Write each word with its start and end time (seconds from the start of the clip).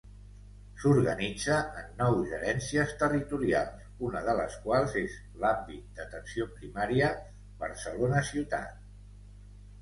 S'organitza 0.83 1.57
en 1.81 1.91
nou 1.99 2.15
gerències 2.31 2.93
territorials, 3.03 3.83
una 4.07 4.23
de 4.29 4.35
les 4.39 4.55
quals 4.63 4.97
és 5.03 5.19
l'Àmbit 5.45 6.01
d’Atenció 6.01 6.49
Primària 6.57 7.13
Barcelona 7.67 8.25
Ciutat. 8.33 8.83